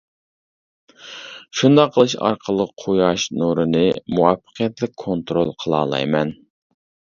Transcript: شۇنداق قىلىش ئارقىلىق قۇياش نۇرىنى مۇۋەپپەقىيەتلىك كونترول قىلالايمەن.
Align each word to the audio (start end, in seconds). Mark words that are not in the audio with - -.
شۇنداق 1.59 1.91
قىلىش 1.97 2.15
ئارقىلىق 2.29 2.73
قۇياش 2.85 3.27
نۇرىنى 3.43 3.85
مۇۋەپپەقىيەتلىك 4.17 4.99
كونترول 5.05 5.55
قىلالايمەن. 5.63 6.37